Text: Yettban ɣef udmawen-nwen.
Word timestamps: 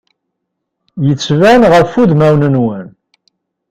Yettban 1.05 1.61
ɣef 1.73 1.91
udmawen-nwen. 2.01 2.87